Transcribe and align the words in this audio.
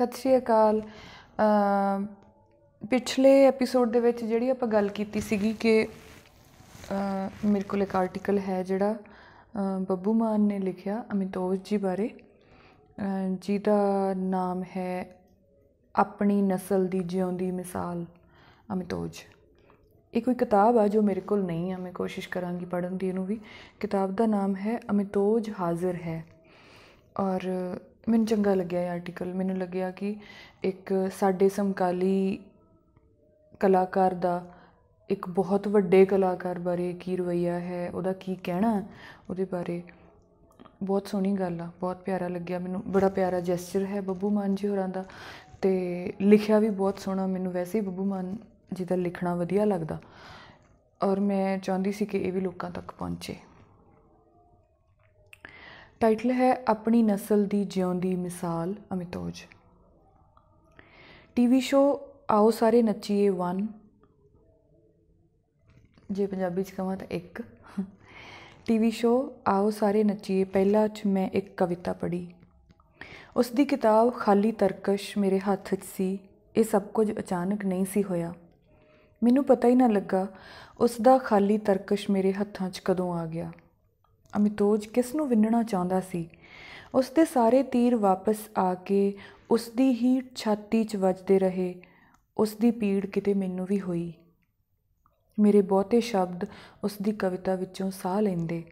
ਸਤਿ 0.00 0.16
ਸ਼੍ਰੀ 0.18 0.36
ਅਕਾਲ। 0.36 0.80
ਅਮ 1.42 2.06
ਪਿਛਲੇ 2.82 3.32
ਐਪੀਸੋਡ 3.46 3.90
ਦੇ 3.92 4.00
ਵਿੱਚ 4.00 4.22
ਜਿਹੜੀ 4.24 4.48
ਆਪਾਂ 4.50 4.68
ਗੱਲ 4.68 4.88
ਕੀਤੀ 4.88 5.20
ਸੀਗੀ 5.20 5.52
ਕਿ 5.60 5.72
ਅਮ 6.92 7.50
ਮੇਰੇ 7.50 7.64
ਕੋਲ 7.64 7.82
ਇੱਕ 7.82 7.96
ਆਰਟੀਕਲ 7.96 8.38
ਹੈ 8.38 8.62
ਜਿਹੜਾ 8.62 8.94
ਅਮ 9.58 9.84
ਬੱਬੂ 9.88 10.12
ਮਾਨ 10.14 10.40
ਨੇ 10.40 10.58
ਲਿਖਿਆ 10.58 11.04
ਅਮਿਤੋਜ 11.12 11.58
ਜੀ 11.64 11.76
ਬਾਰੇ। 11.76 12.08
ਅਮ 12.98 13.36
ਜਿਹਦਾ 13.42 14.14
ਨਾਮ 14.16 14.62
ਹੈ 14.76 15.18
ਆਪਣੀ 15.94 16.40
ਨਸਲ 16.42 16.86
ਦੀ 16.86 17.00
ਜਿਉਂਦੀ 17.04 17.50
ਮਿਸਾਲ 17.50 18.04
ਅਮਿਤੋਜ 18.72 19.22
ਇਹ 20.14 20.22
ਕੋਈ 20.22 20.34
ਕਿਤਾਬ 20.34 20.78
ਆ 20.78 20.86
ਜੋ 20.88 21.02
ਮੇਰੇ 21.02 21.20
ਕੋਲ 21.20 21.44
ਨਹੀਂ 21.44 21.72
ਆ, 21.72 21.76
ਮੈਂ 21.78 21.92
ਕੋਸ਼ਿਸ਼ 21.92 22.28
ਕਰਾਂਗੀ 22.28 22.64
ਪੜ੍ਹਨ 22.64 22.96
ਦੀ 22.96 23.08
ਇਹਨੂੰ 23.08 23.26
ਵੀ। 23.26 23.40
ਕਿਤਾਬ 23.80 24.14
ਦਾ 24.16 24.26
ਨਾਮ 24.26 24.56
ਹੈ 24.56 24.78
ਅਮਿਤੋਜ 24.90 25.50
ਹਾਜ਼ਰ 25.60 25.94
ਹੈ। 25.96 26.24
ਔਰ 27.20 27.48
ਮੈਨੂੰ 28.08 28.26
ਚੰਗਾ 28.26 28.54
ਲੱਗਿਆ 28.54 28.82
ਇਹ 28.82 28.90
ਆਰਟੀਕਲ 28.90 29.32
ਮੈਨੂੰ 29.34 29.56
ਲੱਗਿਆ 29.58 29.90
ਕਿ 29.90 30.16
ਇੱਕ 30.64 30.92
ਸਾਡੇ 31.18 31.48
ਸਮਕਾਲੀ 31.48 32.38
ਕਲਾਕਾਰ 33.60 34.14
ਦਾ 34.14 34.42
ਇੱਕ 35.10 35.28
ਬਹੁਤ 35.28 35.68
ਵੱਡੇ 35.68 36.04
ਕਲਾਕਾਰ 36.06 36.58
ਬਾਰੇ 36.58 36.92
ਕੀ 37.00 37.16
ਰਵੱਈਆ 37.16 37.58
ਹੈ, 37.60 37.90
ਉਹਦਾ 37.94 38.12
ਕੀ 38.12 38.34
ਕਹਿਣਾ 38.44 38.82
ਉਹਦੇ 39.30 39.44
ਬਾਰੇ 39.44 39.82
ਬਹੁਤ 40.82 41.06
ਸੋਹਣੀ 41.06 41.32
ਗੱਲ 41.32 41.60
ਆ, 41.60 41.68
ਬਹੁਤ 41.80 42.02
ਪਿਆਰਾ 42.02 42.28
ਲੱਗਿਆ। 42.28 42.58
ਮੈਨੂੰ 42.58 42.82
ਬੜਾ 42.86 43.08
ਪਿਆਰਾ 43.08 43.40
ਜੈਸਚਰ 43.40 43.84
ਹੈ 43.86 44.00
ਬੱਬੂ 44.00 44.30
ਮਾਨ 44.30 44.54
ਜੀ 44.54 44.68
ਹੋਰਾਂ 44.68 44.88
ਦਾ 44.88 45.04
ਤੇ 45.62 45.72
ਲਿਖਿਆ 46.20 46.58
ਵੀ 46.58 46.70
ਬਹੁਤ 46.70 46.98
ਸੋਹਣਾ। 46.98 47.26
ਮੈਨੂੰ 47.26 47.52
ਵੈਸੇ 47.52 47.78
ਹੀ 47.78 47.84
ਬੱਬੂ 47.84 48.04
ਮਾਨ 48.04 48.36
ਜੀ 48.72 48.84
ਦਾ 48.84 48.96
ਲਿਖਣਾ 48.96 49.34
ਵਧੀਆ 49.34 49.64
ਲੱਗਦਾ 49.64 49.98
ਔਰ 51.00 51.20
ਮੈਂ 51.20 51.58
ਚਾਹੁੰਦੀ 51.58 51.92
ਸੀ 51.92 52.06
ਕਿ 52.06 52.18
ਇਹ 52.18 52.32
ਵੀ 52.32 52.40
ਲੋਕਾਂ 52.40 52.70
ਤੱਕ 52.70 52.92
ਪਹੁੰਚੇ। 52.92 53.36
ਟਾਈਟਲ 56.00 56.30
ਹੈ 56.30 56.64
ਆਪਣੀ 56.68 57.02
ਨਸਲ 57.02 57.44
ਦੀ 57.46 57.64
ਜਿਉਂਦੀ 57.64 58.14
ਮਿਸਾਲ, 58.14 58.74
ਅਮਿਤੋਜ। 58.92 59.42
ਟੀਵੀ 61.36 61.60
ਸ਼ੋ 61.60 61.80
ਆਓ 62.30 62.50
ਸਾਰੇ 62.50 62.82
ਨੱਚੀਏ 62.82 63.28
1 63.30 63.66
ਜੇ 66.10 66.26
ਪੰਜਾਬੀ 66.26 66.62
ਚ 66.62 66.70
ਕਹਾਂ 66.70 66.96
ਤਾਂ 66.96 67.06
ਇੱਕ। 67.10 67.42
ਟੀਵੀ 68.66 68.90
ਸ਼ੋ 68.90 69.32
ਆਓ 69.46 69.70
ਸਾਰੇ 69.70 70.04
ਨੱਚੀਏ, 70.04 70.44
ਪਹਿਲਾ 70.44 70.88
ਚ 70.88 71.02
ਮੈਂ 71.06 71.28
ਇੱਕ 71.32 71.56
ਕਵਿਤਾ 71.56 71.92
ਪੜ੍ਹੀ। 71.92 72.34
ਉਸ 73.36 73.50
ਦੀ 73.50 73.64
ਕਿਤਾਬ 73.64 74.12
ਖਾਲੀ 74.14 74.52
ਤਰਕਸ਼ 74.52 75.18
ਮੇਰੇ 75.18 75.38
ਹੱਥ 75.38 75.74
'ਚ 75.74 75.84
ਸੀ, 75.96 76.18
ਇਹ 76.56 76.64
ਸਭ 76.64 76.82
ਕੁਝ 76.82 77.10
ਅਚਾਨਕ 77.18 77.64
ਨਹੀਂ 77.64 77.84
ਸੀ 77.84 78.02
ਹੋਇਆ। 78.02 78.34
ਮੈਨੂੰ 79.22 79.44
ਪਤਾ 79.44 79.68
ਹੀ 79.68 79.74
ਨਾ 79.74 79.86
ਲੱਗਾ, 79.86 80.26
ਉਸ 80.80 81.00
ਦਾ 81.00 81.18
ਖਾਲੀ 81.18 81.58
ਤਰਕਸ਼ 81.58 82.10
ਮੇਰੇ 82.10 82.32
ਹੱਥਾਂ 82.32 82.70
'ਚ 82.70 82.82
ਕਦੋਂ 82.84 83.12
ਆ 83.14 83.26
ਗਿਆ। 83.26 83.52
ਅਮਿਤੋਜ 84.36 84.86
ਕਿਸ 84.86 85.14
ਨੂੰ 85.14 85.28
ਵਿੰਨਣਾ 85.28 85.62
ਚਾਹੁੰਦਾ 85.62 86.00
ਸੀ? 86.00 86.28
ਉਸ 86.94 87.10
ਦੇ 87.10 87.24
ਸਾਰੇ 87.24 87.62
ਤੀਰ 87.62 87.96
ਵਾਪਸ 87.96 88.36
ਆ 88.58 88.74
ਕੇ 88.74 89.16
ਉਸ 89.50 89.70
ਦੀ 89.76 89.90
ਹੀ 89.90 90.22
ਛਾਤੀ 90.34 90.84
'ਚ 90.84 90.96
ਵੱਜਦੇ 90.96 91.38
ਰਹੇ। 91.38 91.74
ਉਸ 92.38 92.54
ਦੀ 92.54 92.70
ਪੀੜ 92.70 93.06
ਕਿਤੇ 93.06 93.34
ਮੈਨੂੰ 93.34 93.66
ਵੀ 93.66 93.80
ਹੋਈ। 93.80 94.12
ਮੇਰੇ 95.40 95.62
ਬਹੁਤੇ 95.62 96.00
ਸ਼ਬਦ 96.00 96.44
ਉਸ 96.84 96.92
ਦੀ 97.02 97.12
ਕਵਿਤਾ 97.12 97.54
ਵਿੱਚੋਂ 97.54 97.90
ਸਾਹ 97.90 98.20
ਲੈਂਦੇ। 98.20 98.64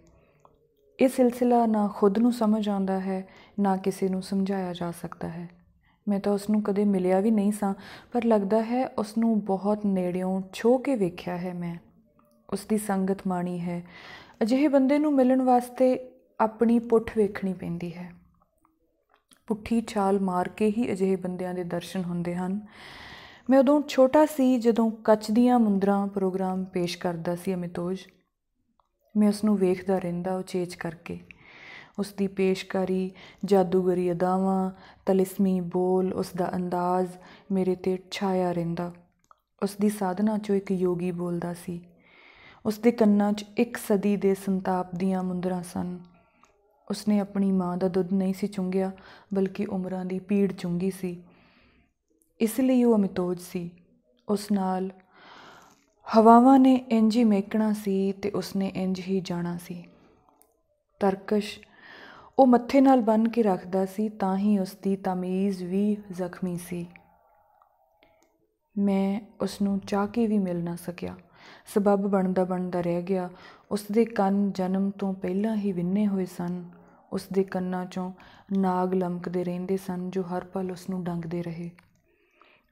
ਇਹ 1.01 1.09
ਸਿਲਸਿਲਾ 1.09 1.67
ਨਾ 1.67 1.91
ਖੁਦ 1.97 2.19
ਨੂੰ 2.19 2.33
ਸਮਝ 2.33 2.69
ਆਉਂਦਾ 2.69 3.01
ਹੈ, 3.01 3.29
ਨਾ 3.61 3.77
ਕਿਸੇ 3.77 4.09
ਨੂੰ 4.09 4.23
ਸਮਝਾਇਆ 4.23 4.73
ਜਾ 4.73 4.91
ਸਕਦਾ 4.91 5.29
ਹੈ। 5.29 5.49
ਮੈਂ 6.09 6.21
ਤਾਂ 6.21 6.33
ਉਸ 6.33 6.51
ਨੂੰ 6.51 6.63
ਕਦੇ 6.63 6.85
ਮਿਲਿਆ 6.85 7.21
ਵੀ 7.21 7.31
ਨਹੀਂ 7.31 7.53
ਸਾਂ, 7.53 7.75
ਪਰ 8.13 8.25
ਲੱਗਦਾ 8.25 8.63
ਹੈ 8.63 8.89
ਉਸ 8.89 9.19
ਨੂੰ 9.19 9.45
ਬਹੁਤ 9.45 9.87
ਨੇੜਿਓਂ 9.87 10.43
ਛੋ 10.53 10.79
ਕੇ 10.79 10.95
ਵੇਖਿਆ 10.95 11.37
ਹੈ 11.39 11.55
ਮੈਂ। 11.55 11.77
ਉਸ 12.53 12.67
ਦੀ 12.67 12.79
ਸੰਗਤ 12.79 13.27
ਮਾਣੀ 13.27 13.61
ਹੈ। 13.61 13.85
ਅਜਿਹੇ 14.43 14.69
ਬੰਦੇ 14.69 14.99
ਨੂੰ 14.99 15.15
ਮਿਲਣ 15.15 15.43
ਵਾਸਤੇ 15.43 16.11
ਆਪਣੀ 16.41 16.79
ਪੁੱਠ 16.79 17.19
ਵੇਖਣੀ 17.19 17.53
ਪੈਂਦੀ 17.53 17.95
ਹੈ। 17.95 18.13
ਪੁੱਠੀ 19.47 19.83
ਛਾਲ 19.87 20.21
ਮਾਰ 20.21 20.49
ਕੇ 20.49 20.73
ਹੀ 20.79 20.93
ਅਜਿਹੇ 20.93 21.17
ਬੰਦਿਆਂ 21.17 21.55
ਦੇ 21.55 21.65
ਦਰਸ਼ਨ 21.65 22.05
ਹੁੰਦੇ 22.05 22.35
ਹਨ। 22.35 22.61
ਮੈਂ 23.51 23.59
ਉਦੋਂ 23.59 23.83
ਛੋਟਾ 23.89 24.27
ਸੀ 24.27 24.59
ਜਦੋਂ 24.59 24.91
ਕੱਚ 24.91 25.31
ਦੀਆਂ 25.31 25.59
ਮੁੰਦਰਾਂ 25.59 26.07
ਪ੍ਰੋਗਰਾਮ 26.07 26.65
ਪੇਸ਼ 26.65 26.99
ਕਰਦਾ 26.99 27.37
ਸੀ 27.37 27.55
ਅਮਿਤੋਜ। 27.55 27.99
ਮੈਂ 29.17 29.29
ਉਸ 29.29 29.45
ਨੂੰ 29.45 29.57
ਵੇਖਦਾ 29.57 29.99
ਰਹਿੰਦਾ 29.99 30.37
ਉਚੇਚ 30.37 30.75
ਕਰਕੇ। 30.75 31.19
ਉਸ 31.99 32.13
ਦੀ 32.13 32.27
ਪੇਸ਼ਕਾਰੀ, 32.27 33.11
ਜਾਦੂਗਰੀ 33.45 34.13
ਅਦਾਵਾਂ, 34.13 34.71
ਤਲਿਸਮੀ 35.07 35.61
ਬੋਲ, 35.61 36.13
ਉਸ 36.13 36.31
ਦਾ 36.37 36.57
ਅੰਦਾਜ਼ 36.57 37.09
ਮੇਰੇ 37.53 37.75
ਤੇ 37.75 37.99
ਛਾਇਆ 38.11 38.53
ਰਹਿੰਦਾ। 38.53 38.93
ਉਸ 39.63 39.77
ਦੀ 39.81 39.89
ਸਾਧਨਾ 39.89 40.35
'ਚੋਂ 40.35 40.57
ਇੱਕ 40.57 40.71
ਯੋਗੀ 40.71 41.11
ਬੋਲਦਾ 41.11 41.55
ਸੀ। 41.55 41.85
ਉਸ 42.67 42.79
ਦੇ 42.79 42.91
ਕੰਨਾਂ 42.91 43.33
'ਚ 43.33 43.45
ਇੱਕ 43.59 43.77
ਸਦੀ 43.77 44.17
ਦੇ 44.17 44.35
ਸੰਤਾਪ 44.35 44.95
ਦੀਆਂ 44.95 45.23
ਮੁੰਦਰਾਂ 45.23 45.63
ਸਨ। 45.63 45.99
ਉਸਨੇ 46.91 47.21
ਆਪਣੀ 47.21 47.53
ਮਾਂ 47.53 47.77
ਦਾ 47.77 47.89
ਦੁੱਧ 47.89 48.13
ਨਹੀਂ 48.13 48.35
ਸੀ 48.35 48.47
ਚੁੰਗਿਆ, 48.47 48.91
ਬਲਕਿ 49.35 49.67
ਉਮਰਾਂ 49.67 50.05
ਦੀ 50.05 50.19
ਪੀੜ 50.19 50.53
ਚੁੰਗੀ 50.53 50.91
ਸੀ। 50.91 51.23
ਇਸ 52.41 52.61
ਲਈ 52.61 52.85
ਉਹ 52.85 52.97
ਅਮਿਤੋਜ 52.97 53.41
ਸੀ। 53.41 53.71
ਉਸ 54.29 54.53
ਨਾਲ 54.53 54.91
ਹਵਾਵਾਂ 56.17 56.59
ਨੇ 56.59 56.75
ਇੰਜ 56.75 57.17
ਹੀ 57.17 57.25
ਮਹਿਕਣਾ 57.25 57.73
ਸੀ 57.73 58.13
ਤੇ 58.13 58.31
ਉਸਨੇ 58.31 58.73
ਇੰਜ 58.75 59.01
ਹੀ 59.01 59.21
ਜਾਣਾ 59.21 59.57
ਸੀ। 59.57 59.85
ਤਰਕਸ਼ 61.01 61.61
ਉਹ 62.39 62.47
ਮੱਥੇ 62.47 62.81
ਨਾਲ 62.81 63.01
ਬੰਨ 63.01 63.29
ਕੇ 63.29 63.43
ਰੱਖਦਾ 63.43 63.87
ਸੀ, 63.87 64.09
ਤਾਂ 64.09 64.37
ਹੀ 64.39 64.59
ਉਸ 64.59 64.77
ਦੀ 64.83 64.97
ਤਮੀਜ਼ 64.97 65.65
ਵੀ 65.65 65.97
ਜ਼ਖਮੀ 66.13 66.59
ਸੀ। 66.59 66.87
ਮੈਂ 68.79 69.21
ਉਸ 69.41 69.63
ਨੂੰ 69.63 69.81
ਚਾਹ 69.81 70.07
ਕੇ 70.07 70.27
ਵੀ 70.27 70.39
ਮਿਲ 70.39 70.65
ਨਾ 70.65 70.77
ਸਕਿਆ। 70.77 71.17
ਸਬਬ 71.67 72.07
ਬਣਦਾ 72.07 72.45
ਬਣਦਾ 72.45 72.81
ਰਹਿ 72.81 73.03
ਗਿਆ। 73.03 73.31
ਉਸ 73.71 73.85
ਦੇ 73.93 74.05
ਕੰਨ 74.05 74.53
ਜਨਮ 74.53 74.91
ਤੋਂ 74.91 75.15
ਪਹਿਲਾਂ 75.15 75.57
ਹੀ 75.57 75.73
ਵਿੰਨੇ 75.73 76.07
ਹੋਏ 76.07 76.27
ਸਨ। 76.27 76.65
ਉਸ 77.13 77.27
ਦੇ 77.33 77.45
ਕੰਨਾਂ 77.45 77.85
'ਚੋਂ 77.85 78.13
ਨਾਗ 78.59 78.95
ਲਮਕਦੇ 78.95 79.45
ਰਹਿੰਦੇ 79.45 79.77
ਸਨ 79.77 80.11
ਜੋ 80.11 80.23
ਹਰ 80.23 80.45
ਪਲ 80.45 80.71
ਉਸ 80.73 80.91
ਨੂੰ 80.91 81.05
ਡੰਗਦੇ 81.05 81.43
ਰਹੇ। 81.43 81.71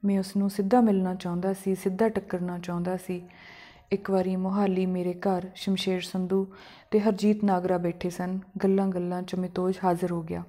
ਮੈਂ 0.04 0.18
ਉਸ 0.18 0.36
ਨੂੰ 0.36 0.50
ਸਿੱਧਾ 0.50 0.80
ਮਿਲਣਾ 0.80 1.14
ਚਾਹੁੰਦਾ 1.14 1.52
ਸੀ, 1.52 1.74
ਸਿੱਧਾ 1.74 2.08
ਟੱਕਰਨਾ 2.08 2.58
ਚਾਹੁੰਦਾ 2.58 2.96
ਸੀ। 2.96 3.28
ਇੱਕ 3.92 4.10
ਵਾਰੀ 4.10 4.36
ਮੋਹਾਲੀ 4.36 4.86
ਮੇਰੇ 4.86 5.14
ਘਰ 5.14 5.46
ਸ਼ਮਸ਼ੇਰ 5.54 6.00
ਸੰਧੂ 6.00 6.46
ਤੇ 6.90 7.00
ਹਰਜੀਤ 7.00 7.44
ਨਾਗਰਾ 7.44 7.78
ਬੈਠੇ 7.78 8.10
ਸਨ। 8.10 8.38
ਗੱਲਾਂ 8.62 8.88
ਗੱਲਾਂ 8.88 9.22
'ਚ 9.22 9.34
ਮਿਤੋਜ 9.34 9.78
ਹਾਜ਼ਰ 9.84 10.12
ਹੋ 10.12 10.22
ਗਿਆ। 10.22 10.42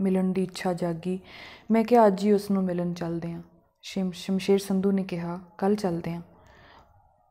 ਮਿਲਣ 0.00 0.32
ਦੀ 0.32 0.42
ਇੱਛਾ 0.42 0.72
ਜਾਗੀ। 0.72 1.18
ਮੈਂ 1.70 1.84
ਕਿਹਾ, 1.84 2.06
ਅੱਜ 2.06 2.24
ਹੀ 2.24 2.32
ਉਸ 2.32 2.50
ਨੂੰ 2.50 2.64
ਮਿਲਣ 2.64 2.92
ਚੱਲਦੇ 2.94 3.32
ਹਾਂ 3.32 3.42
ਸ਼ਮ, 3.82 4.10
ਸ਼ਮਸ਼ੇਰ 4.10 4.58
ਸੰਧੂ 4.58 4.92
ਨੇ 4.92 5.04
ਕਿਹਾ 5.04 5.40
ਕੱਲ 5.58 5.74
ਚੱਲਦੇ 5.74 6.14
ਹਾਂ 6.14 6.22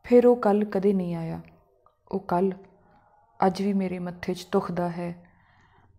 ਫਿਰ 0.03 0.27
ਉਹ 0.27 0.35
ਕੱਲ 0.35 0.65
ਕਦੇ 0.65 0.93
ਨਹੀਂ 0.93 1.15
ਆਇਆ। 1.15 1.41
ਉਹ 2.11 2.19
ਕੱਲ 2.19 2.51
ਅੱਜ 3.47 3.61
ਵੀ 3.61 3.73
ਮੇਰੇ 3.73 3.99
ਮੱਥੇ 3.99 4.33
'ਚ 4.33 4.47
ਦੁਖਦਾ 4.51 4.89
ਹੈ। 4.89 5.15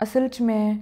ਅਸਲ 0.03 0.29
'ਚ 0.29 0.43
ਮੈਂ 0.43 0.77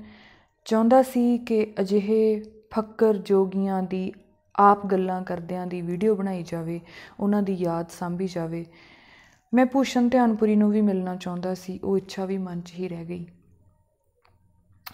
ਚਾਹੁੰਦਾ 0.65 1.03
ਸੀ 1.03 1.39
ਕਿ 1.39 1.75
ਅਜਿਹੇ 1.81 2.43
ਫੱਕਰ 2.71 3.17
ਜੋਗੀਆਂ 3.17 3.83
ਦੀ, 3.83 4.12
ਆਪ 4.59 4.87
ਗੱਲਾਂ 4.87 5.23
ਕਰਦਿਆਂ 5.23 5.67
ਦੀ 5.67 5.83
ਵੀਡੀਓ 5.83 6.15
ਬਣਾਈ 6.15 6.43
ਜਾਵੇ, 6.43 6.81
ਉਹਨਾਂ 7.21 7.43
ਦੀ 7.43 7.55
ਯਾਦ 7.55 7.91
ਸਾਂਭੀ 7.91 8.27
ਜਾਵੇ। 8.27 8.67
ਮੈਂ 9.55 9.67
ਭੂਸ਼ਣ 9.67 10.09
ਧਿਆਨਪੁਰੀ 10.09 10.56
ਨੂੰ 10.56 10.71
ਵੀ 10.71 10.81
ਮਿਲਣਾ 10.81 11.17
ਚਾਹੁੰਦਾ 11.17 11.55
ਸੀ, 11.55 11.81
ਉਹ 11.85 11.99
ਇੱਛਾ 11.99 12.25
ਵੀ 12.25 12.39
ਮਨ 12.39 12.61
'ਚ 12.61 12.73
ਹੀ 12.73 12.89
ਰਹਿ 12.89 13.05
ਗਈ। 13.05 13.27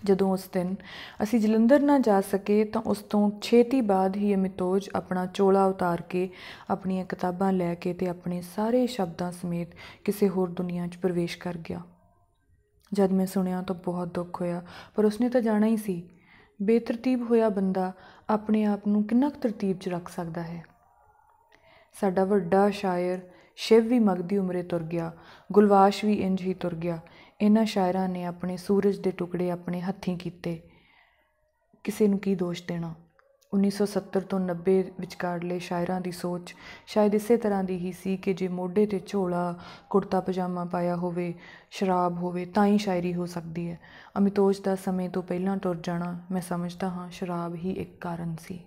ਜਦੋਂ 0.04 0.32
ਉਸ 0.32 0.48
ਦਿਨ 0.52 0.74
ਅਸੀਂ 1.22 1.40
ਜਲੰਧਰ 1.40 1.80
ਨਾ 1.80 1.98
ਜਾ 1.98 2.20
ਸਕੇ 2.20 2.64
ਤਾਂ 2.64 2.82
ਉਸ 2.82 2.98
ਤੋਂ 2.98 3.30
ਛੇਤੀ 3.40 3.80
ਬਾਅਦ 3.80 4.16
ਹੀ 4.16 4.34
ਅਮਿਤੋਜ 4.34 4.90
ਆਪਣਾ 4.94 5.26
ਚੋਲਾ 5.26 5.66
ਉਤਾਰ 5.66 6.02
ਕੇ 6.02 6.30
ਆਪਣੀਆਂ 6.70 7.04
ਕਿਤਾਬਾਂ 7.04 7.52
ਲੈ 7.52 7.74
ਕੇ 7.74 7.94
ਤੇ 7.94 8.08
ਆਪਣੇ 8.08 8.42
ਸਾਰੇ 8.42 8.86
ਸ਼ਬਦਾਂ 8.86 9.32
ਸਮੇਤ 9.32 9.68
ਕਿਸੇ 10.04 10.28
ਹੋਰ 10.28 10.50
ਦੁਨੀਆ 10.50 10.86
'ਚ 10.86 10.96
ਪ੍ਰਵੇਸ਼ 10.96 11.38
ਕਰ 11.38 11.56
ਗਿਆ। 11.56 11.80
ਜਦ 12.92 13.12
ਮੈਂ 13.12 13.26
ਸੁਣਿਆ 13.26 13.62
ਤਾਂ 13.62 13.76
ਬਹੁਤ 13.76 14.08
ਦੁੱਖ 14.08 14.40
ਹੋਇਆ, 14.40 14.62
ਪਰ 14.94 15.04
ਉਸਨੇ 15.04 15.28
ਤਾਂ 15.28 15.40
ਜਾਣਾ 15.40 15.66
ਹੀ 15.66 15.76
ਸੀ। 15.76 16.10
ਬੇਤਰਤੀਬ 16.62 17.30
ਹੋਇਆ 17.30 17.48
ਬੰਦਾ 17.48 17.92
ਆਪਣੇ 18.28 18.64
ਆਪ 18.64 18.86
ਨੂੰ 18.88 19.04
ਕਿੰਨਾ 19.04 19.28
ਕੁ 19.28 19.40
ਤਰਤੀਬ 19.40 19.78
'ਚ 19.78 19.88
ਰੱਖ 19.88 20.08
ਸਕਦਾ 20.08 20.42
ਹੈ। 20.42 20.64
ਸਾਡਾ 22.00 22.24
ਵੱਡਾ 22.24 22.70
ਸ਼ਾਇਰ 22.70 23.18
ਸ਼ਿਵ 23.56 23.88
ਵੀ 23.88 23.98
ਮਗਦੀ 23.98 24.38
ਉਮਰੇ 24.38 24.62
ਤੁਰ 24.62 24.82
ਗਿਆ, 24.82 25.12
ਗੁਲਵਾਸ਼ 25.52 26.04
ਵੀ 26.04 26.14
ਇੰਜ 26.14 26.42
ਹੀ 26.42 26.54
ਤੁਰ 26.54 26.74
ਗਿਆ। 26.74 26.98
ਇਹਨਾਂ 27.40 27.64
ਸ਼ਾਇਰਾਂ 27.64 28.08
ਨੇ 28.08 28.24
ਆਪਣੇ 28.24 28.56
ਸੂਰਜ 28.56 28.98
ਦੇ 28.98 29.10
ਟੁਕੜੇ 29.10 29.50
ਆਪਣੇ 29.50 29.80
ਹੱਥੀਂ 29.80 30.18
ਕੀਤੇ। 30.18 30.60
ਕਿਸੇ 31.84 32.08
ਨੂੰ 32.08 32.18
ਕੀ 32.18 32.34
ਦੋਸ਼ 32.34 32.62
ਦੇਣਾ? 32.68 32.94
1970 33.54 34.20
ਤੋਂ 34.20 34.40
90 34.40 34.84
ਵਿਚਕਾਰਲੇ 35.00 35.58
ਸ਼ਾਇਰਾਂ 35.58 36.00
ਦੀ 36.00 36.12
ਸੋਚ 36.12 36.54
ਸ਼ਾਇਦ 36.86 37.14
ਇਸੇ 37.14 37.36
ਤਰ੍ਹਾਂ 37.36 37.64
ਦੀ 37.64 37.76
ਹੀ 37.76 37.92
ਸੀ 37.92 38.16
ਕਿ 38.16 38.34
ਜੇ 38.34 38.48
ਮੋਢੇ 38.48 38.86
ਤੇ 38.86 39.00
ਝੋਲਾ, 39.06 39.54
ਕੁੜਤਾ, 39.90 40.20
ਪਜਾਮਾ 40.20 40.64
ਪਾਇਆ 40.64 40.96
ਹੋਵੇ, 40.96 41.34
ਸ਼ਰਾਬ 41.70 42.18
ਹੋਵੇ, 42.18 42.44
ਤਾਂ 42.44 42.66
ਹੀ 42.66 42.78
ਸ਼ਾਇਰੀ 42.78 43.14
ਹੋ 43.14 43.26
ਸਕਦੀ 43.26 43.70
ਹੈ। 43.70 43.78
ਅਮਿਤੋਜ 44.18 44.60
ਦਾ 44.60 44.74
ਸਮੇਂ 44.74 45.08
ਤੋਂ 45.10 45.22
ਪਹਿਲਾਂ 45.22 45.56
ਟੁਰ 45.56 45.76
ਜਾਣਾ, 45.82 46.20
ਮੈਂ 46.30 46.42
ਸਮਝਦਾ 46.42 46.88
ਹਾਂ, 46.88 47.10
ਸ਼ਰਾਬ 47.10 47.54
ਹੀ 47.54 47.70
ਇੱਕ 47.70 48.00
ਕਾਰਨ 48.00 48.36
ਸੀ। 48.40 48.64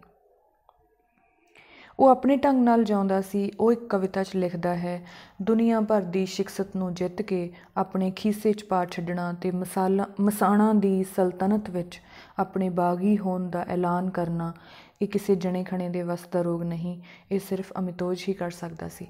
ਉਹ 1.99 2.07
ਆਪਣੇ 2.07 2.37
ਢੰਗ 2.37 2.63
ਨਾਲ 2.63 2.83
ਜਿਉਂਦਾ 2.83 3.21
ਸੀ, 3.21 3.51
ਉਹ 3.59 3.71
ਇੱਕ 3.71 3.87
ਕਵਿਤਾ 3.89 4.23
'ਚ 4.23 4.35
ਲਿਖਦਾ 4.35 4.75
ਹੈ, 4.75 5.07
ਦੁਨੀਆ 5.41 5.81
ਭਰ 5.81 6.01
ਦੀ 6.01 6.25
ਸ਼ਿਕਸਤ 6.25 6.75
ਨੂੰ 6.75 6.93
ਜਿੱਤ 6.93 7.21
ਕੇ 7.21 7.53
ਆਪਣੇ 7.77 8.11
ਖੀਸੇ 8.11 8.53
'ਚ 8.53 8.63
ਪਾ 8.63 8.85
ਛੱਡਣਾ 8.85 9.33
ਤੇ 9.33 9.51
ਮਸਾਲਾ, 9.51 10.05
ਮਸਾਣਾ 10.21 10.73
ਦੀ 10.73 11.03
ਸਲਤਨਤ 11.03 11.69
ਵਿੱਚ 11.69 12.01
ਆਪਣੇ 12.39 12.69
ਬਾਗੀ 12.69 13.17
ਹੋਣ 13.17 13.49
ਦਾ 13.49 13.65
ਐਲਾਨ 13.67 14.09
ਕਰਨਾ, 14.09 14.53
ਇਹ 15.01 15.07
ਕਿਸੇ 15.07 15.35
ਜਣੇ 15.35 15.63
ਖਣੇ 15.63 15.89
ਦੇ 15.89 16.03
ਵਸ 16.03 16.27
ਦਾ 16.31 16.41
ਰੋਗ 16.41 16.63
ਨਹੀਂ, 16.63 17.01
ਇਹ 17.31 17.39
ਸਿਰਫ 17.39 17.73
ਅਮਿਤੋਜ 17.79 18.23
ਹੀ 18.29 18.33
ਕਰ 18.33 18.51
ਸਕਦਾ 18.51 18.87
ਸੀ। 18.89 19.07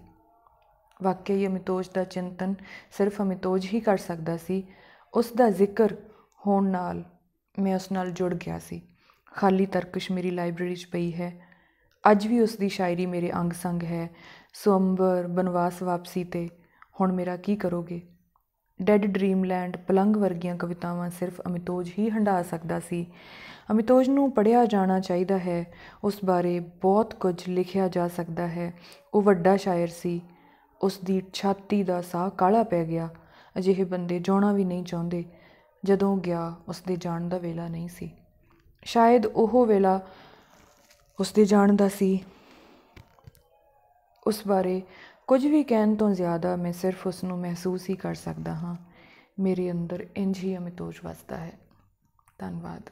ਵਾਕਈ 1.03 1.47
ਅਮਿਤੋਜ 1.47 1.89
ਦਾ 1.93 2.03
ਚਿੰਤਨ 2.03 2.55
ਸਿਰਫ 2.91 3.21
ਅਮਿਤੋਜ 3.21 3.65
ਹੀ 3.73 3.79
ਕਰ 3.79 3.97
ਸਕਦਾ 3.97 4.37
ਸੀ। 4.37 4.67
ਉਸ 5.13 5.31
ਦਾ 5.33 5.49
ਜ਼ਿਕਰ 5.49 5.95
ਹੋਣ 6.47 6.69
ਨਾਲ 6.69 7.03
ਮੈਂ 7.59 7.75
ਉਸ 7.75 7.91
ਨਾਲ 7.91 8.11
ਜੁੜ 8.11 8.33
ਗਿਆ 8.33 8.59
ਸੀ। 8.59 8.81
ਖਾਲੀ 9.35 9.65
ਤਰਕਸ਼ 9.65 10.11
ਮੇਰੀ 10.11 10.31
ਲਾਇਬ੍ਰੇਰੀ 10.31 10.75
'ਚ 10.75 10.87
ਪਈ 10.91 11.13
ਹੈ। 11.13 11.46
ਅੱਜ 12.11 12.27
ਵੀ 12.27 12.39
ਉਸ 12.39 12.57
ਦੀ 12.57 12.69
ਸ਼ਾਇਰੀ 12.69 13.05
ਮੇਰੇ 13.05 13.31
ਅੰਗ 13.31 13.53
ਸੰਗ 13.53 13.83
ਹੈ। 13.83 14.09
ਸਵੰਬਰ 14.53 15.27
ਬਨਵਾਸ 15.27 15.83
ਵਾਪਸੀ 15.83 16.23
ਤੇ 16.23 16.49
ਹੁਣ 17.01 17.11
ਮੇਰਾ 17.11 17.37
ਕੀ 17.37 17.55
ਕਰੋਗੇ? 17.55 18.01
ਡੈਡ 18.81 19.05
ਡ੍ਰੀਮਲੈਂਡ 19.05 19.77
ਪਲੰਗ 19.77 20.15
ਵਰਗੀਆਂ 20.15 20.55
ਕਵਿਤਾਵਾਂ 20.55 21.09
ਸਿਰਫ 21.09 21.41
ਅਮਿਤੋਜ 21.47 21.91
ਹੀ 21.99 22.09
ਹੰਡਾ 22.09 22.43
ਸਕਦਾ 22.43 22.79
ਸੀ। 22.79 23.11
ਅਮਿਤੋਜ 23.71 24.09
ਨੂੰ 24.09 24.31
ਪੜਿਆ 24.31 24.65
ਜਾਣਾ 24.65 24.99
ਚਾਹੀਦਾ 24.99 25.37
ਹੈ। 25.37 25.73
ਉਸ 26.03 26.19
ਬਾਰੇ 26.25 26.59
ਬਹੁਤ 26.59 27.13
ਕੁਝ 27.13 27.49
ਲਿਖਿਆ 27.49 27.87
ਜਾ 27.87 28.07
ਸਕਦਾ 28.07 28.47
ਹੈ। 28.47 28.73
ਉਹ 29.13 29.21
ਵੱਡਾ 29.21 29.57
ਸ਼ਾਇਰ 29.57 29.87
ਸੀ। 29.87 30.21
ਉਸ 30.81 30.97
ਦੀ 30.97 31.21
ਛਾਤੀ 31.33 31.83
ਦਾ 31.83 32.01
ਸਾਹ 32.01 32.29
ਕਾਲਾ 32.29 32.63
ਪੈ 32.63 32.85
ਗਿਆ। 32.85 33.09
ਅਜਿਹੇ 33.57 33.83
ਬੰਦੇ 33.83 34.19
ਜਾਣਾ 34.19 34.53
ਵੀ 34.53 34.65
ਨਹੀਂ 34.65 34.83
ਚਾਹੁੰਦੇ। 34.83 35.25
ਜਦੋਂ 35.85 36.17
ਗਿਆ 36.17 36.55
ਉਸ 36.67 36.81
ਦੇ 36.87 36.95
ਜਾਣ 36.95 37.29
ਦਾ 37.29 37.37
ਵੇਲਾ 37.37 37.67
ਨਹੀਂ 37.67 37.89
ਸੀ। 37.89 38.11
ਸ਼ਾਇਦ 38.83 39.25
ਉਹ 39.25 39.65
ਵੇਲਾ 39.65 40.01
ਉਸ 41.19 41.31
ਦੇ 41.31 41.45
ਜਾਣ 41.45 41.75
ਦਾ 41.75 41.89
ਸੀ। 41.89 42.23
ਉਸ 44.27 44.47
ਬਾਰੇ 44.47 44.81
ਕੁਝ 45.27 45.45
ਵੀ 45.45 45.63
ਕਹਿਣ 45.63 45.95
ਤੋਂ 45.95 46.11
ਜ਼ਿਆਦਾ 46.11 46.55
ਮੈਂ 46.55 46.73
ਸਿਰਫ 46.73 47.07
ਉਸ 47.07 47.23
ਨੂੰ 47.23 47.39
ਮਹਿਸੂਸ 47.39 47.89
ਹੀ 47.89 47.95
ਕਰ 47.95 48.15
ਸਕਦਾ 48.15 48.53
ਹਾਂ। 48.53 48.75
ਮੇਰੇ 49.39 49.71
ਅੰਦਰ 49.71 50.07
ਇੰਝ 50.15 50.39
ਹੀ 50.39 50.57
ਅਮਿਤੋਜ 50.57 50.95
ਵਸਦਾ 51.03 51.37
ਹੈ। 51.37 51.59
ਧੰਨਵਾਦ। 52.37 52.89